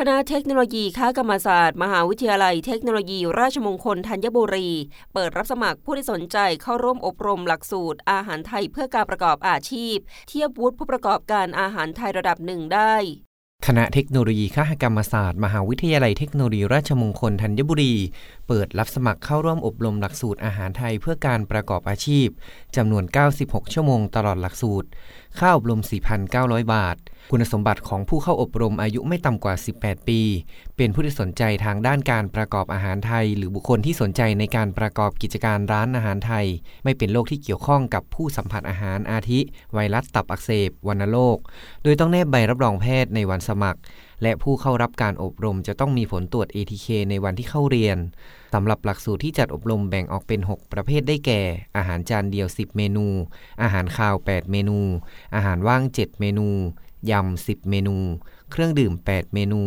[0.00, 4.68] คณะเทคโนโลยีค้ากรรมศาสตร์ มหาวิทยาลัยเทคโนโลยี ราชมงคลธัญบุรี
[5.14, 9.96] เปิดรับสมัครผู้ที่สนใจเข้าร่วมอบรมหลักสูตร อาหารไทยเพื่อการประกอบอาชีพ
[10.28, 12.94] เทียบวุฒิผู้ประกอบการอาหารไทยระดับหนึ่งได้
[13.66, 17.94] คณะเทคโนโลยีคหกรรมศาสตร์ มหาวิทยาลัยเทคโนโลยีราชมงคลธัญบุรี
[18.48, 22.28] เปิดรับสมัครเข้าร่วมอบรมหลักสูตรอาหารไทยเพื่อการประกอบอาชีพ
[22.76, 23.04] จำนวน
[23.38, 24.88] 96 ชั่วโมงตลอดหลักสูตร
[25.38, 25.80] ค่าอบรม
[26.26, 26.96] 4,900 บาท
[27.30, 30.20] คุณสมบัติของผู้เข้าอบรมอายุไม่ต่ำกว่า 18 ปี
[30.76, 36.46] เป็นผู้ที่สนใจทางด้านการประกอบอาหารไทย หรือบุคคลที่สนใจในการประกอบกิจการร้านอาหารไทย
[36.84, 39.40] ไม่เป็นโรคที่เกี่ยวข้องกับผู้สัมผัสอาหารอาทิ
[39.74, 41.38] ไวรัสตับอักเสบวัณโรค
[41.82, 43.80] โดยต้องแนบใบรับรองแพทย์ในวันสมัคร
[44.22, 47.98] และผู้เข้ารับการอบรมจะต้องมีผลตรวจ ATK ในวันที่เข้าเรียน
[48.54, 51.40] สำหรับหลักสูตรที่จัดอบรมแบ่งออกเป็น 6 ประเภทได้แก่
[51.76, 53.06] อาหารจานเดียว 10 เมนู
[53.62, 54.78] อาหารคาว 8 เมนู
[55.34, 56.48] อาหารว่าง 7 เมนู
[57.10, 57.96] ยำ 10 เมนู
[58.50, 59.62] เครื่องดื่ม 8 เมนู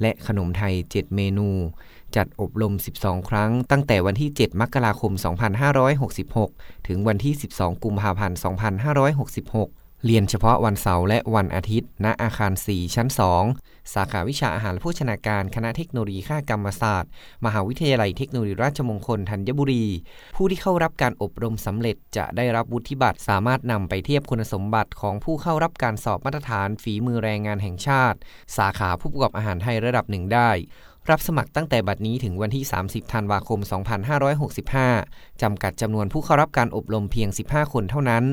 [0.00, 1.48] และขนมไทย 7 เมนู
[2.16, 5.12] จัดอบรม 12 ครั้ง ตั้งแต่วันที่ 7 มกราคม
[6.00, 13.08] 2566 ถึงวันที่ 12 กุมภาพันธ์ 2566 เรียนเฉพาะวันเสาร์และวันอาทิตย์ ณ อาคาร 4 ชั้น
[13.50, 17.10] 2 สาขาวิชาอาหารและโภชนาการคณะเทคโนโลยีข้ากรรมศาสตร์
[17.44, 19.86] มหาวิทยาลัยเทคโนโลยีราชมงคลธัญบุรี
[20.36, 28.18] ผู้ที่เข้ารับการอบรมสำเร็จจะได้รับวุฒิบัตรสามารถนำไปเทียบคุณสมบัติของผู้เข้ารับการสอบมาตรฐานฝีมือแรงงานแห่งชาติ
[28.56, 30.50] สาขาผู้ประกอบอาหารไทยระดับหนึ่งได้
[31.10, 33.60] รับสมัครตั้งแต่บัดนี้ถึงวันที่ 30 ธันวาคม
[34.50, 38.24] 2565 จำกัดจำนวนผู้เข้ารับการอบรมเพียง 15 คนเท่านั้น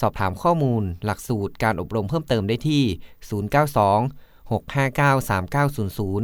[0.00, 2.82] สอบถามข้อมูล หลักสูตรการอบรมเพิ่มเติมได้ที่
[3.30, 6.22] 092 659 3900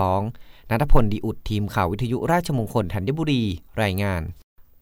[0.05, 3.43] 222 นัทพลดีอุดทีมข่าววิทยุราชมงคลธัญบุรี
[3.81, 4.23] รายงาน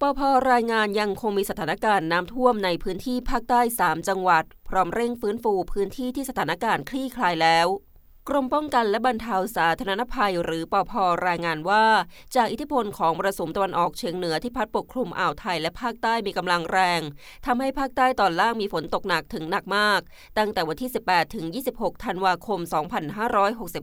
[0.05, 0.21] ปพ
[0.51, 7.67] รายงานยังคงมีสถานการณ์น้ำท่วมในพื้นที่ภาคใต้ 3 จังหวัด พร้อมเร่งฟื้นฟูพื้นที่ที่สถานการณ์คลี่คลายแล้ว
[8.30, 10.94] กรมป้องกันและบรรเทาสาธารณภัยหรือปพ
[11.28, 11.86] รายงานว่า
[12.36, 17.02] จากอิทธิพลของมรสุมตะวันออกเฉียงเหนือที่พัดปกคลุมอ่าวไทยและภาคใต้มีกำลังแรง
[17.46, 20.02] ทำให้ภาคใต้ตอนล่างมีฝนตกหนักถึงหนักมาก
[20.38, 22.59] ตั้งแต่วันที่ 18 ถึง 26 ธันวาคม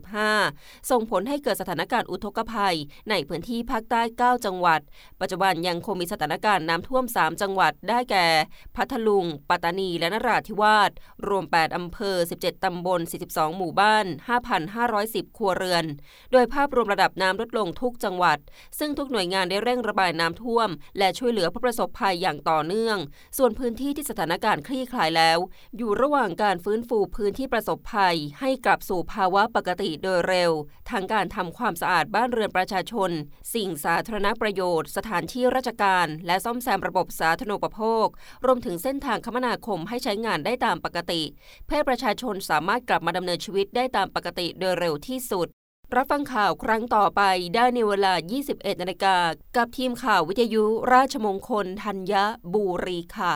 [0.03, 2.75] 2565 ส่งผลให้เกิดสถานการณ์อุทกภัย
[3.09, 4.79] ในพื้นที่ภาคใต้ 9 จังหวัด
[5.21, 8.27] ปัจจุบันยังคงมีสถานการณ์น้ำท่วม 3 จังหวัดได้แก่
[8.75, 10.91] พัทลุง ปัตตานี และนราธิวาส
[11.27, 15.85] รวม 8 อำเภอ 17 ตำบล 42 หมู่บ้าน5,510 ครัวเรือน
[16.31, 18.37] โดยภาพรวมระดับน้ำลดลงทุกจังหวัด
[18.79, 22.97] ซึ่งทุกหน่วยงานได้เร่งระบายน้ำท่วม และช่วยเหลือผู้ประสบภัยอย่างต่อเนื่อง
[23.37, 25.37] ส่วนพื้นที่ที่สถานการณ์คลี่คลายแล้ว
[25.77, 30.51] อยู่ระหว่างการฟื้นฟูพื้นที่ประสบภัย ให้กลับสู่ภาวะปกติโดยเร็ว
[30.89, 33.11] ทั้งการทำความสะอาดบ้านเรือนประชาชน
[33.53, 38.07] สิ่งสาธารณประโยชน์ สถานที่ราชการ และซ่อมแซมระบบสาธารณูปโภค
[38.45, 41.21] รวมถึงเส้นทางคมนาคมให้ใช้งานได้ตามปกติ
[41.67, 45.47] เพื่อประชาชนสามารถกลับมาดำเนินชีวิตได้ตามปกติโดยเร็วที่สุด
[45.95, 47.21] รับฟังข่าวครั้งต่อไป
[47.55, 48.13] ได้ในเวลา
[48.47, 49.17] 21นาฬิกา
[49.57, 50.63] กับทีมข่าววิทยุ
[50.93, 52.13] ราชมงคลธัญ
[52.53, 53.33] บุรีค่ะ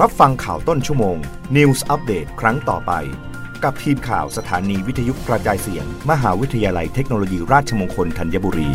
[0.00, 1.16] รับฟังข่าวต้นชั่วโมง
[1.56, 2.92] News อัปเดตครั้งต่อไป
[3.64, 8.70] กับทีมข่าวสถานีวิทยุกระจายเสียง มหาวิทยาลัยเทคโนโลยีราชมงคลธัญบุรี